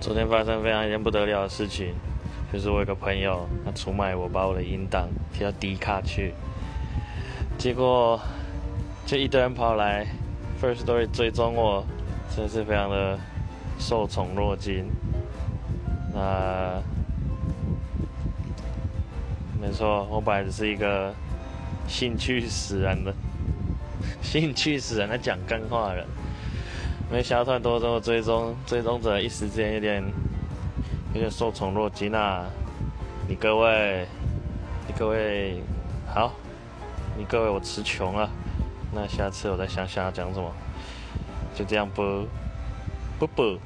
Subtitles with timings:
[0.00, 1.92] 昨天发生非常一件不得了的事情，
[2.52, 6.32] 就是我有个朋友，他出卖我，把我的音档贴到 D 卡去，
[7.58, 8.18] 结果
[9.04, 10.06] 就一堆人跑来
[10.62, 11.84] First Story 追踪我，
[12.34, 13.18] 真是非常的
[13.78, 14.86] 受宠若惊。
[16.14, 16.80] 那
[19.60, 21.12] 没错，我本来只是一个
[21.88, 23.12] 兴趣使然的、
[24.22, 26.06] 兴趣使然的讲干话人。
[27.10, 30.04] 没想到突然多这么追踪，追踪者一时之间有点
[31.14, 32.44] 有点受宠若惊啊！
[33.26, 34.06] 你各位，
[34.86, 35.62] 你各位
[36.06, 36.32] 好，
[37.16, 38.28] 你各位我词穷了，
[38.92, 40.52] 那下次我再想想要讲什么，
[41.54, 42.26] 就这样不
[43.18, 43.58] 不不。